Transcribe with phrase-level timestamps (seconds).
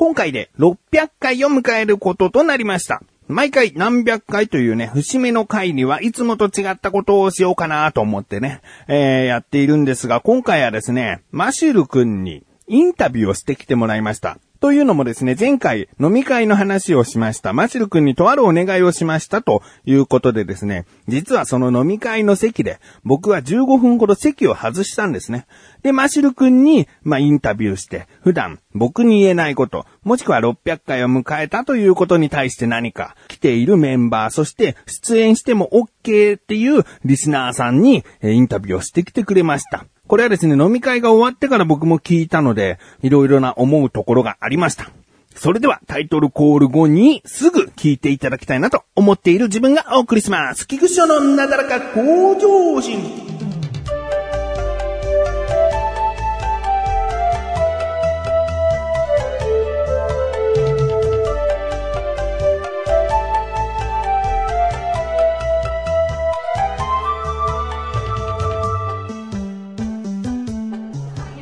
[0.00, 3.02] 今回で600回を迎えることとなりました。
[3.28, 14.38] 毎回何百回というね、節目の回にはいつもと違ったことをしようかなと思ってね、えー、やっているんですが、今回はですね、マシュル君にインタビューをしてきてもらいました。
[14.60, 17.54] というのもですね、前回飲み会の話をしました。
[17.54, 25.46] マシル君にとあるお願いをしましたということでですね、実はその飲み会の席で僕は15分ほど席を外したんですね。
[25.82, 39.86] で、マシル君に、まあ、インタビューして、普段僕に言えないこと、もしくは600回を迎えたということに対して何か来ているメンバー、そして出演しても OK っていうリスナーさんにインタビューをしてきてくれました。
[40.10, 44.90] これはですね、飲み会が終わってから僕も聞いたので、いろいろな思うところがありました。
[45.36, 50.66] それではタイトルコール後にすぐ聞いていただきたいなと思っている自分がお送りします。
[50.66, 53.39] 菊池のなだらか向上心。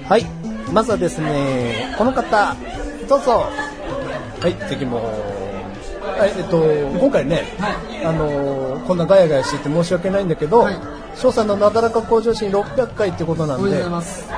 [0.09, 0.25] はい。
[0.73, 2.55] まずはですね、この方、
[3.09, 3.47] どうぞ。
[4.41, 5.03] はい、次も。
[6.19, 6.63] はい、えっと、
[6.99, 7.45] 今回ね、
[8.05, 10.67] あのーこんなガヤガヤしてて申し訳ないんだけど、
[11.15, 14.29] 翔さんのなだらか向上心600回ってことなんで、おめでとうございます。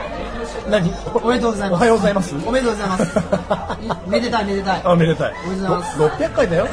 [0.68, 0.92] 何？
[1.22, 1.78] おめでとうございます。
[1.78, 2.34] おはようございます。
[2.34, 3.18] おめでとうございます。
[4.10, 4.80] めでたいめでたい。
[4.84, 5.34] あ、めでたい。
[5.46, 6.66] おめでとうございますろ600回だよ。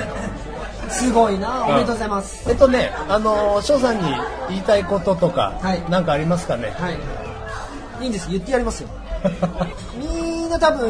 [0.89, 1.65] すごいな。
[1.67, 2.49] おめでとうございます。
[2.49, 4.03] えっとね、あのー翔さんに
[4.49, 6.73] 言いたいこととか、はいなんかありますかね？
[6.79, 6.97] はい。
[8.01, 8.29] いいんです。
[8.29, 8.89] 言ってやりますよ。
[9.97, 10.89] みんな多分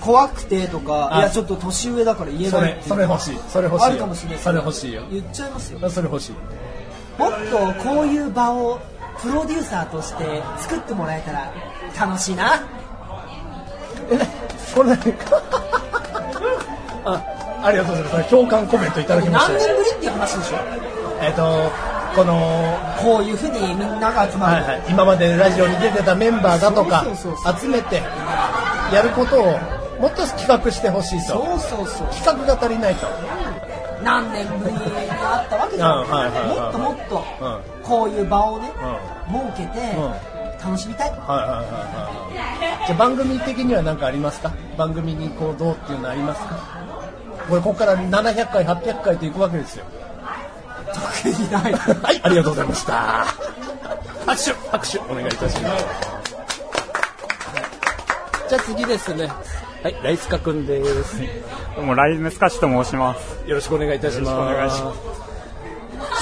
[0.00, 3.38] 怖くてとか、あいやちょっと年上だから言えないそれ欲しい。
[3.48, 3.86] それ欲しいよ。
[3.86, 4.38] あるかもしれない。
[4.38, 5.02] それ欲しいよ。
[5.10, 5.90] 言っちゃいますよ。
[5.90, 6.32] それ欲しい。
[7.20, 8.78] もっとこういう場を
[9.20, 11.50] プロデューサーとして作ってもらえたら
[11.98, 12.62] 楽しいな。
[14.10, 14.18] え、
[14.74, 14.98] これ何
[17.04, 17.22] あ、
[17.64, 18.30] ありがとうございます。
[18.30, 20.56] 共感コメントいただきまし何た年ぶりっていう話でしょ？
[21.20, 21.70] えっと、
[22.14, 24.64] この、こういうふうにみんなが集まる。
[24.64, 27.04] はいはい、今までラジオに出てたメンバーだとか
[27.60, 28.02] 集めて
[28.92, 29.58] やることを
[30.00, 31.26] もっと企画してほしいと。
[31.26, 32.08] そうそうそう。
[32.08, 33.06] 企画が足りないと。
[34.02, 36.58] 何年ぶりに会ったわけじゃん、うんはいはいはい。
[36.60, 37.82] もっともっと、うん。
[37.82, 38.70] こういう場をね、
[39.28, 39.96] う設けて、
[40.62, 41.10] 楽しみたい。
[41.10, 42.28] はいはいはいはい
[42.86, 44.50] じゃあ番組的には何かありますか？
[44.78, 46.56] 番組にこうどうっていうのありますか？
[47.48, 49.84] これここから700回800回といくわけですよ
[51.22, 51.72] 特にない。
[51.72, 53.24] はいありがとうございました。
[54.26, 55.84] 拍手拍手お願いいたします。
[58.48, 59.26] じゃあ次ですね。
[59.82, 61.20] はいライスカくんです。
[61.76, 63.48] どうも、ライムスカッシュと申します。
[63.48, 64.30] よろしくお願いいたします。
[64.30, 65.27] よろしくお願いしま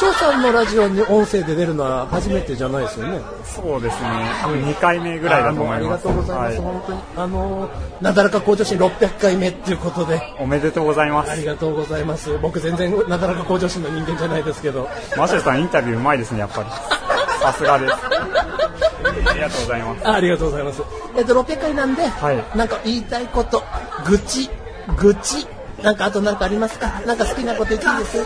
[0.06, 3.20] 翔さんのラジオに音声で出るのは初めてじゃないですよね。
[3.44, 4.08] そうですね。
[4.40, 5.76] 多分2回目ぐらいだと思います。
[5.76, 6.58] ありがとうございます。
[6.58, 7.00] は本当に。
[7.16, 11.32] あのー、なだらか向上心600回目っていうことで、おめでとうございます。
[11.32, 12.38] ありがとうございます。
[12.38, 14.88] 僕全然なだらか向上心の人間じゃないですけど。
[15.16, 16.70] マシュルさん、インタビューうまいですね、やっぱり。
[17.42, 17.94] さすがです。
[17.94, 20.08] ありがとうございます。
[20.08, 20.82] あありがとうございます。
[21.16, 23.64] えっと、600回なんで、はいなんか言いたいこと、
[24.06, 24.48] 愚痴、
[24.96, 25.46] 愚痴、
[25.82, 27.00] なんかあとなんかありますか？
[27.06, 28.22] なんか好きなこと言っていいです？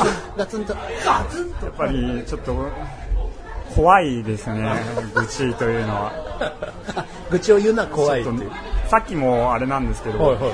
[0.00, 0.74] あガツンと。
[1.04, 2.56] ガツンとやっぱり、ちょっと、
[3.74, 4.72] 怖いですね、
[5.14, 6.12] 愚痴というのは。
[7.30, 8.24] 愚痴を言うのは怖い
[8.88, 10.52] さっきもあれなんですけど、はいはい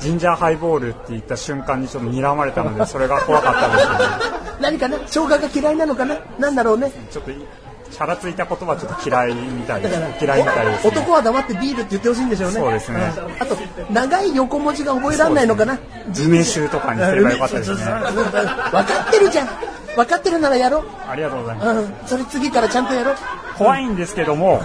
[0.00, 3.94] ジンジャーハイボールって言った瞬間にちょっと睨まれたので、それが怖かったですね。
[4.58, 4.96] 何かな？
[4.96, 6.16] 生姜が嫌いなのかな？
[6.38, 6.90] なんだろうね？
[7.10, 7.30] ちょっと、
[7.90, 10.24] チャラついた言葉ちょっと嫌いみたいです。
[10.24, 10.90] 嫌いみたいです、ね。
[10.90, 12.54] 男は黙ってビールって言ってほしいんでしょうね。
[12.60, 13.56] そうですねうんあと、
[13.90, 15.78] 長い横文字が覚えられないのかな
[16.26, 17.76] 梅酒とかにすればよかったですね。
[17.76, 19.48] 分かってるじゃん。
[19.96, 20.84] 分かってるならやろう。
[21.08, 21.68] ありがとうございます。
[21.68, 21.94] うん。
[22.06, 23.16] それ次からちゃんとやろう。
[23.58, 24.62] 怖いんですけども、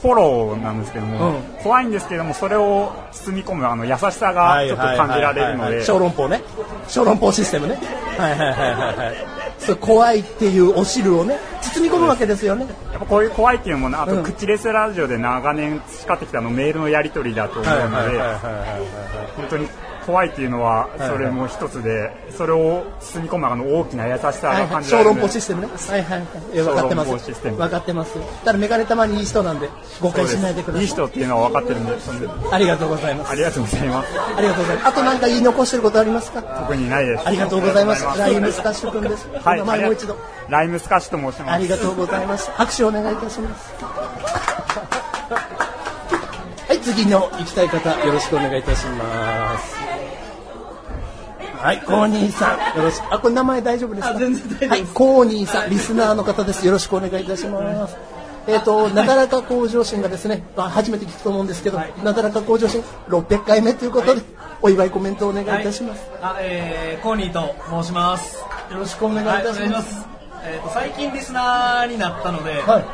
[0.00, 6.42] フォローなんですけども、うん怖いんですけども、それを包み込むあの優しさがちょっと感じられるので、小籠包ね。
[6.88, 7.78] 小籠包システムね。
[8.18, 9.33] はいはいはいはいはい。
[9.66, 12.66] そう怖いっていうお汁をね、包み込むわけですよね。
[12.92, 18.18] やっぱこういう怖いっていうのもね、あとうん口レスラジオで長年培ってきたあのメールのやり取りだと思うので、
[19.36, 19.68] 本当に
[20.06, 25.68] 怖いっていうのはそれも一つで、それを包み込むあの大きな優しさが感じられる小籠包システムね。
[25.68, 26.28] はいはいはい。
[26.54, 27.26] え分かってま小籠包す。
[27.26, 28.14] システム分かってます。
[28.44, 29.68] ただメガネたまにいい人なんで、
[30.00, 30.82] 誤解しないでください。
[30.82, 33.32] いい人っていうのは分かってるんで、そんでありがとうございます。
[33.32, 34.08] ありがとうございます。
[34.36, 34.88] ありがとうございます。
[34.88, 36.42] あと何か言い残してることありますか？
[36.42, 37.26] 特にないです。
[37.26, 38.04] ありがとうございます。
[38.18, 39.28] ライムスカッシシュ君です。
[39.28, 40.16] はい、前もう一度。
[40.48, 41.54] ライムスカッシュと申します。
[41.54, 42.50] ありがとうございます。
[42.50, 43.74] 拍手をお願いいたします。
[46.68, 49.33] はい、次の行きたい方、よろしくお願いいたします。
[51.64, 53.14] はい、コーニーさん、よろしく。
[53.14, 54.14] あ、これ名前大丈夫ですか？
[54.14, 56.66] あ全然大丈夫はい、コーニーさん、リスナーの方です。
[56.66, 57.96] よろしくお願いいたします。
[58.46, 64.20] えっ、と、なだらか向上心がですね、まあ、初めて聞くと思うんですけど、なだらか向上心600回目ということで、
[64.60, 66.06] お祝いコメントをお願いいたします。
[66.20, 68.36] あ、えー、コーニーと申します。
[68.70, 69.58] よろしくお願いいたします。
[69.60, 70.06] 願いします。
[70.44, 72.84] えっ、と、最近リスナーになったので、はい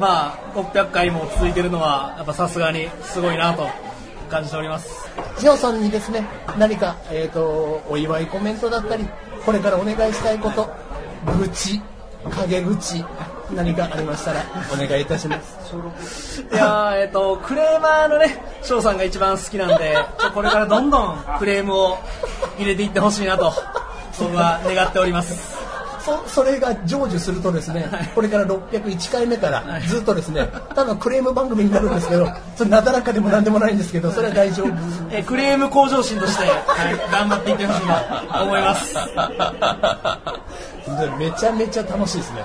[0.00, 3.68] まあ、600回も続いてるのは、やっぱさすがにすごいなと
[4.28, 5.08] 感じております。
[5.38, 6.26] ジオさんにですね、
[6.58, 9.06] 何か、えっ、と、お祝いコメントだったり、
[9.44, 10.68] これからお願いしたいこと、
[11.38, 11.80] 愚痴、
[12.30, 13.04] 陰口、
[13.54, 16.42] 何かありましたら、お願いいたします。
[16.42, 19.96] いやー、えっ、と、クレーマーのね、翔さんが一番好きなんで、
[20.34, 21.98] これからどんどんクレームを
[22.58, 23.52] 入れていってほしいなと、
[24.18, 25.57] 僕は願っております。
[26.08, 32.26] そそれが成就するとですね、これから601回目からずっとですね、ただクレーム番組になるんですけど、
[32.56, 34.68] それなだらかでもなんでもないんですけど、それは大丈夫。
[35.10, 38.00] えークレーム向上心として、はい、頑張っていってほしいな
[38.38, 38.94] と思います。
[41.18, 42.40] めちゃめちゃ楽しいですね。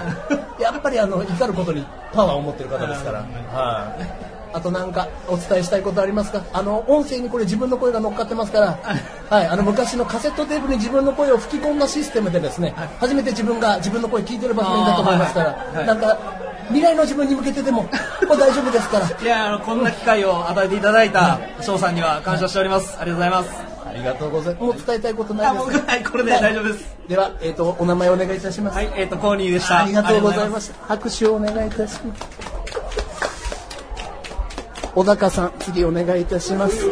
[0.59, 3.19] やっぱりあの怒ることにパワーを持ってる方ですから。
[3.19, 4.23] はい。
[4.54, 6.44] あとなんかお伝えしたいことありますか？
[6.54, 8.80] あの音声にこれ自分の声が乗っかってますから、
[9.30, 9.48] はい。
[9.48, 16.18] あの昔のカセットテープに自分の声を吹き込んだシステムでですね、初めて自分が自分の声聞いてる場所にいたと思いますから、はいはいなんか
[16.70, 17.90] 未来の自分に向けてでもも
[18.36, 19.06] う大丈夫ですから。
[19.22, 22.98] いやあのこんな機会を与えていただいた翔さんには感謝しております。
[23.00, 23.50] ありがとうございます。
[23.86, 24.64] ありがとうございます。
[24.64, 26.96] もう伝えたいことないあです僕はいこれで大丈夫です。
[27.08, 28.76] ではえっ、とお名前お願いいたします。
[28.76, 29.84] はい、えっ、とコーニーでした。
[29.84, 30.74] ありがとうございます。
[30.88, 32.53] 拍手をお願いいたします。
[34.95, 36.86] 小高さん、次お願いいたします。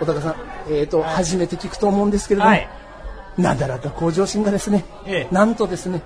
[0.00, 0.36] 小高さん、
[0.70, 2.68] えっ、と、初めて聞くと思うんですけれども、はい
[3.38, 6.02] なだらか向上心がですね、ええなんとですね、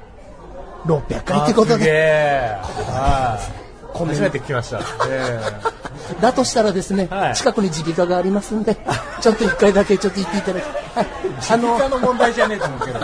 [0.84, 2.58] 600回ってことで、え。
[2.92, 3.62] はい。
[3.98, 4.80] 初めて聞きました。
[5.08, 5.40] え
[6.20, 8.76] だとしたらですね、はい近くに耳鼻科がありますんで、
[9.20, 10.64] ちょっと一回だけちょっと言っていただき、
[10.94, 11.06] はい、
[11.50, 13.00] あの、えの問題じゃねえと思うけど。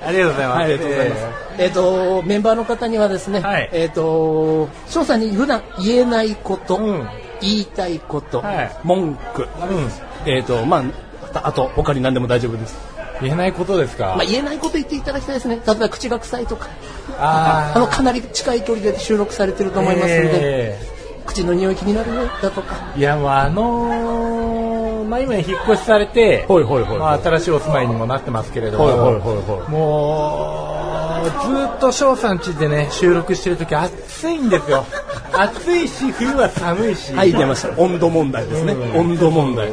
[0.00, 0.08] うん。
[0.08, 0.58] ありがとうございます。
[0.58, 1.22] ありがとうございます。
[1.58, 7.08] えっ、と、メンバーの方にはですね、はいえっ、と、翔さんに普段言えないこと、うん
[7.42, 9.46] 言いたいこと、はい文句、
[10.24, 10.78] えっ、と、ま
[11.34, 12.74] あ、あと他に何でも大丈夫です。
[13.20, 14.14] 言えないことですか？
[14.16, 15.60] まあ、言えないこと言っていただきたいですね。
[15.66, 16.68] 例えば口が臭いとか、
[17.18, 20.78] ああの、かなり近い距離で収録されてると思いますので、え
[21.26, 22.92] 口の匂い気になるね、だとか。
[22.96, 24.35] えいや、もうあのー、
[25.06, 34.84] まあ今引っ越しされて、ほいほいほいほいまあ新しいお住まいにもなってますけれども、ほいほいほいほいもう、ずっと翔さん家でね、収録してるとき暑いんですよ。
[35.32, 37.12] 暑いし、冬は寒いし。
[37.14, 37.80] はい、出ました。
[37.80, 38.72] 温度問題ですね。
[38.72, 39.70] うん温度問題。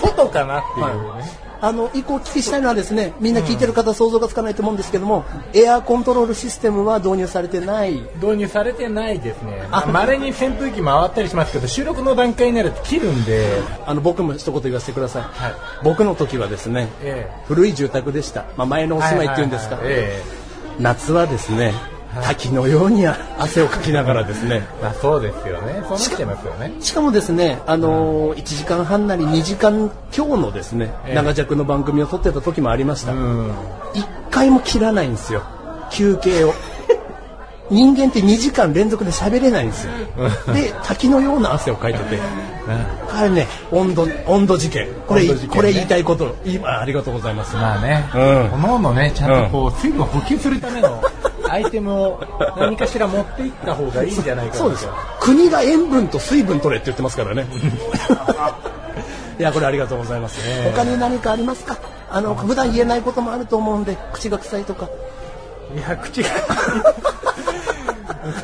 [0.00, 1.51] 外かなっていうね。
[1.62, 5.24] あの、一個お聞きしたいのはですね、みんな聞いてる方想像がつかないと思うんですけども、
[5.54, 8.02] エアコントロールシステムは導入されてない？
[8.20, 9.62] 導入されてないですね。
[9.92, 13.46] まれに扇風機回ったりしますけど、収録の段階になると切るんで、
[13.86, 15.22] あの、僕も一言言わせてください。
[15.22, 15.54] はい
[15.84, 18.44] 僕の時はですね、え古い住宅でした。
[18.56, 19.76] まあ、前のお住まいっていうんですか。
[19.76, 20.22] はいはいはいえ
[20.80, 21.74] 夏はですね、
[22.20, 25.82] 滝のように汗をかきながらですね、あそうですよね。
[25.82, 26.72] そうなっちゃいますよね。
[26.80, 33.12] しかもですね、あのー、1時間半なり2時間強のですね、ええ長尺の番組を撮ってた時もありました。
[33.12, 33.52] うん。
[33.94, 35.42] 一回も切らないんですよ。
[35.90, 36.52] 休憩を。
[37.70, 39.92] 人間って2時間連続で喋れないんですよ。
[40.52, 42.18] で、滝のような汗をかいてて。
[43.10, 44.88] あれね、温度、温度事件。
[45.06, 46.36] これ、ねこれ言いたいこと。
[46.44, 47.56] 今、ありがとうございます。
[47.56, 51.02] まあね、うんおのおのね、ちゃんとこう、水分補給するための
[51.52, 52.20] アイテムを
[52.56, 54.94] 何かしら持っていった方がいいんじゃないかなそうですよ。
[55.20, 57.46] 国が塩分と水分取れって言ってますからね。
[59.38, 60.40] いや、これありがとうございます。
[60.72, 61.76] 他に何かありますか？
[62.10, 64.88] あの、普段言えないこともあると思うんで、口が臭いとか。
[65.76, 66.28] いや、口が、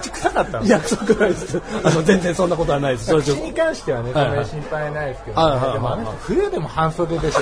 [0.01, 0.65] 口臭かったの？
[0.67, 1.63] いや、そうくないです。
[1.85, 3.15] あの、全然そんなことはないです。
[3.15, 7.41] 口に関してはね、そんはいはないに心配ないですけど、はいはいはいでもあの人冬でも半袖でしょ。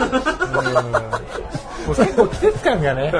[1.92, 3.12] うんもう結構季節感がね、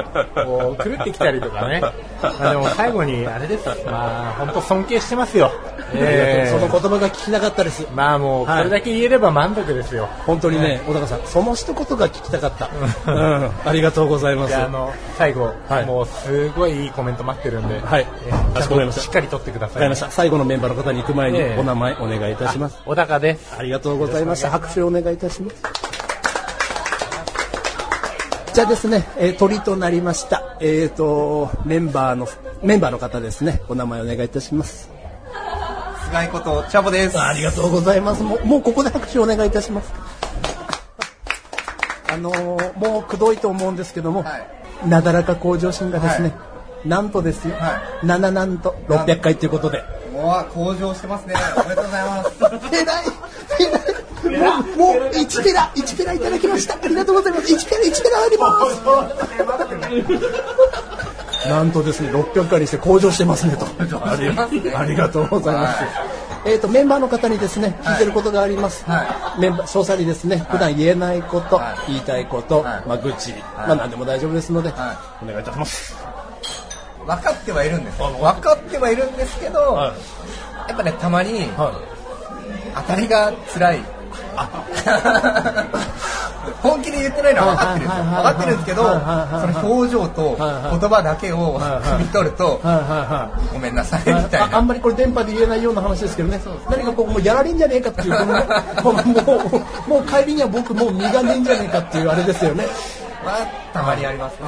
[0.44, 1.80] こう狂ってきたりとかね。
[1.80, 3.66] まあでも最後にあれです。
[3.86, 5.50] まあ本当尊敬してますよ。
[5.92, 7.86] ええその言葉が聞きたかったです。
[7.94, 10.08] まあもうこれだけ言えれば満足ですよ。
[10.26, 12.70] 本当にね、小高さん、その一言が聞きたかった。
[13.12, 14.56] うん、ありがとうございます。
[14.56, 20.10] ああの最後、はいもうすごいいいコメント待ってるんで、はいえーかしこまりましたしっかり取ってください、わかりました。
[20.10, 22.78] 最後のメンバーの方に行く前にええお名前お願いいたします。
[22.84, 23.56] 小高です。
[23.58, 24.50] ありがとうございました。
[24.50, 25.89] 拍手をお願いいたします。
[28.52, 30.56] じゃあですね、えー鳥となりました。
[30.60, 32.26] えっ、と、メンバーの、
[32.62, 34.90] メンバーの方ですね、お名前お願いいたします。
[36.06, 37.20] 菅井ことチャボです。
[37.20, 38.24] ありがとうございます。
[38.24, 39.92] もう、もうここで拍手をお願いいたします。
[42.12, 46.34] あのーもうくどいと思うんですけども、はいなだらか向上心がですね、は
[46.86, 51.34] なんとですよ、は7なんと600回ということで、もう向上してますね。
[51.56, 52.30] おめでとうございます。
[52.74, 53.04] えらい、えらい、
[54.40, 56.74] もう、もう、1ペラ、1ペラいただきました。
[56.74, 57.52] ありがとうございます。
[57.52, 58.60] 1ペラ、1ペラありま
[61.44, 61.48] す。
[61.48, 63.66] なんとですね、600回にして向上してますねと。
[63.66, 65.84] ありがとうございます。
[66.44, 68.84] えっ、と、メンバーの方にですね、聞いてることがあります。
[68.84, 75.94] はメンバー、詳細にですね、普段言えないこと、はい言いたいこと、はいまあ、愚痴、まあ、何でも大丈夫ですので、はお願いいたします。
[77.06, 80.30] 分かってはいるんですよ分かってはいるんですけど、はい
[80.68, 81.72] やっぱねたまには
[82.76, 83.99] 当たりが辛い
[86.62, 92.60] 本気で言ってないのは分かってる分かってるんですけどその表情と言葉だけを汲み取ると。
[93.52, 96.40] ごめんなさいみたいああなんまりこれ電波で言えないような話ですけどね。
[96.68, 98.16] 何かこうもうやられんじゃねえかっていう
[98.82, 99.12] このも
[99.86, 102.66] うもう帰りには僕もう身がねえんじゃねえかっていうあれですよね。
[103.24, 104.46] はたまにありますね。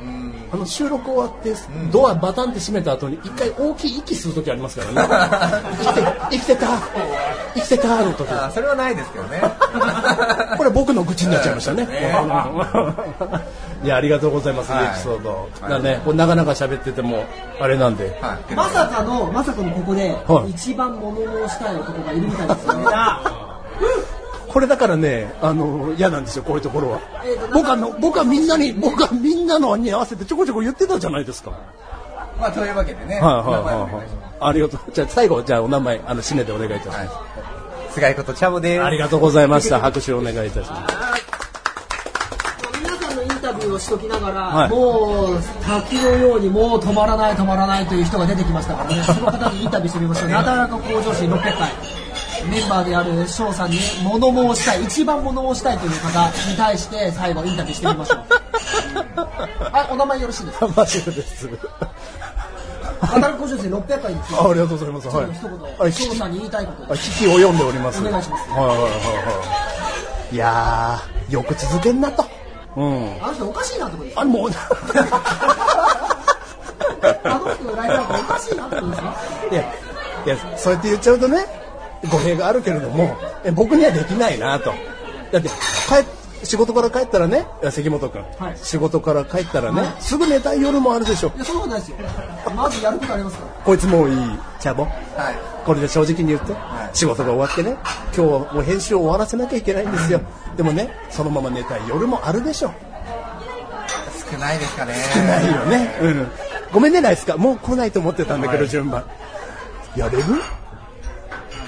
[0.00, 1.52] うんあの収録終わって
[1.90, 5.74] ドアバタンって閉めた後に一回大きい息する時ありますからね。
[5.82, 6.68] 生きて生きてた。
[7.54, 8.30] 生きてたの時。
[8.30, 9.42] あそれはないですけどね。
[10.56, 11.88] これ僕の愚痴になっちゃいましたね。
[13.82, 14.84] いや、ありがとうございます、はい。
[14.84, 15.48] エピソード。
[15.68, 17.24] だね、これなかなか喋ってても、
[17.60, 18.16] あれなんで。
[18.22, 18.54] はい。
[18.54, 20.50] まさかのまさかのここではい。
[20.50, 21.16] 一番物
[21.48, 22.84] 申したい男がいるみたいですよね
[24.54, 27.52] これだからね、あの、嫌なんですよ、こういうところはえーと。
[27.52, 31.50] 僕はの、僕はみんなに、僕はみんなのに合わせてちょこちょこ言ってたじゃないですか。
[31.50, 31.60] はい
[32.40, 33.30] まあというわけでねはいは
[33.90, 34.06] いはい。
[34.40, 34.80] ありがとう。
[34.92, 37.10] じゃあ最後、じゃあお名前、あの、締めでお願いいたします。
[37.94, 39.80] 菅井ことチャボですありがとうございました。
[39.80, 40.94] 拍手をお願いいたします。
[42.80, 52.03] 皆さんのインタビューをしときながら、はいもう滝のようにもう止まらない止まらないという人が出てきましたからねその方にインタビューしてみましょう なだらか向上心600回
[52.50, 58.18] メンバーである翔さんに物申したい一番物申したいという方に対して最後インタビューしてみましょう
[59.72, 60.68] はいお名前よろしいですか？
[60.76, 61.48] マシュルです。
[63.02, 65.08] なだらか向上心600回あありがとうございます。
[65.08, 65.26] はい。
[65.32, 68.00] 一言はい翔さんに言いたいことあ危機を読んでおります。
[68.00, 68.88] お願いしますはいはいはいは
[70.32, 70.34] い。
[70.34, 72.24] いやー、よく続けんなと。
[72.76, 73.22] うん。
[73.22, 74.50] あの人おかしいなってことですあもう、
[77.24, 79.14] あの人のライフワークおかしいなってことですか
[79.50, 81.46] いや、いや、そうやって言っちゃうとね、
[82.10, 84.72] 語弊があるけれども、え僕にはできないなと。
[85.32, 85.54] だって、帰
[86.00, 86.04] っ
[86.44, 91.32] 仕事から帰ったらね、関本君、はい仕事から帰ったらね、すぐ寝たい夜もあるでしょ。
[91.34, 91.96] いやそんなことないですよ
[92.54, 94.16] まずやることありますからこいつもういい、
[94.60, 94.82] チャボ。
[94.84, 94.92] はい
[95.64, 96.54] これで正直に言って、い
[96.92, 97.74] 仕事が終わってね、
[98.14, 100.20] 今日はもう編集を終わらせなきゃいけないんですよ。
[100.58, 102.70] でもね、そのまま寝たい夜もあるでしょ。
[104.30, 104.94] 少ないですかね
[105.26, 105.98] ないよね。
[106.02, 106.28] うん。
[106.70, 107.38] ごめんね、ナイスか。
[107.38, 109.04] もう来ないと思ってたんだけど、順番。
[109.96, 110.24] やれる？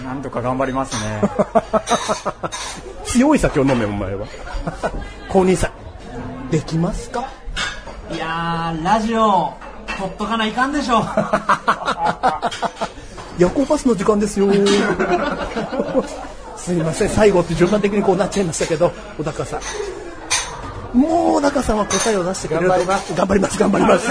[0.06, 1.20] なんとか頑張りますね。
[3.06, 4.26] 強い酒を飲め、お前は。
[5.28, 6.50] 公認さん。
[6.50, 7.24] できますか？
[8.12, 9.52] いやーラジオ
[9.98, 11.04] 取っとかないかんでしょ
[13.36, 14.46] 夜行バスの時間ですよ。
[16.56, 19.60] すいません、最後って順番的にこうなっちゃいましたけど、小高さん。
[20.98, 24.06] もう小高さんは答えを出してくれると頑張ります頑張ります、頑張ります。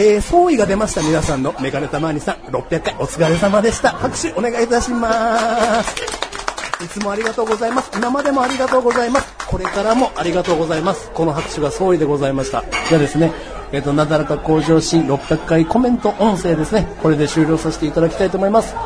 [0.00, 1.52] えー、総意が出ました皆さんの。
[1.60, 2.94] メガネたまにさん600回。
[2.94, 3.90] お疲れ様でした。
[3.90, 6.84] 拍手お願いいたします。
[6.84, 7.90] いつもありがとうございます。
[7.96, 9.34] 今までもありがとうございます。
[9.48, 11.10] これからもありがとうございます。
[11.10, 12.62] この拍手が総意でございました。
[12.88, 13.32] じゃあですね
[13.72, 16.86] えっ、となだらか向上心600回コメント音声ですね。
[17.02, 18.76] これで終了させていただきたいと思います。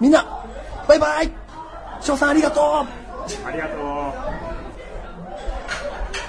[0.00, 0.24] みんな
[0.86, 1.32] バイバイ。
[2.00, 2.64] 翔さんありがとう。
[2.64, 3.80] ありがとう。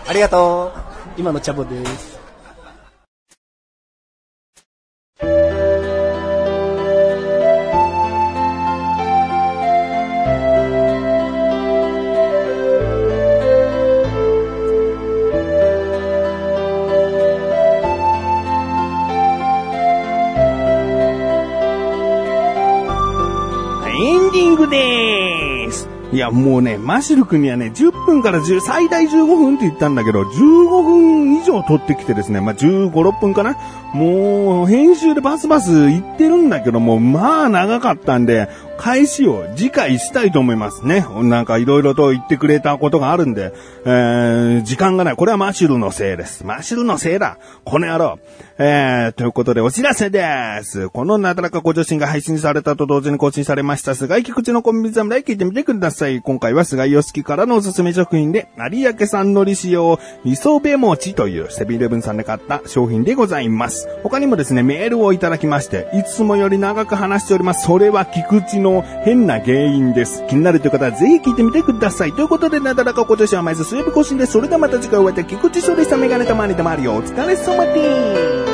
[0.07, 1.19] ありがとう。
[1.19, 2.12] 今のチャボです
[26.33, 33.55] もうね、マシル君にはね、10分から10、最大15分って言ったんだけど、15分以上撮ってきてですね、まあ、15、6分かな
[33.93, 41.05] もう、編集でバスバス言ってるんだけども、まあ、長かったんで、返しを次回したいと思いますね。
[41.21, 43.53] なんかいろいろと言ってくれたことがあるんで、
[43.85, 45.15] えー、時間がない。
[45.15, 46.45] これはマシルのせいです。
[46.45, 47.37] マシルのせいだ。
[47.63, 48.19] この野郎。
[48.57, 50.21] えー、ということでお知らせで
[50.63, 50.89] す。
[50.89, 56.21] このなだらかご女子が配信されたと同時に更新されました、菅井菊池のコンビニ侍聞いてみてください。
[56.23, 63.89] 今回は菅井良樹からのおすすめ食品で、有明産のり使用、磯辺餅というセブンイレブンさんで買った商品でございます。
[64.03, 67.65] 他にもですね、メールをいただきまして、いつもより長く話しております。
[67.65, 70.23] それは菊池の変な原因です。
[70.29, 72.13] 気になるという方はぜひ聞いてみてください。
[72.13, 74.31] ということで、なだらかご女子は毎週水曜日更新です。
[74.31, 76.93] それではまた次回お会いでき菊池処理したメガネたまにでもあるよ。
[76.93, 78.52] お疲れ様です。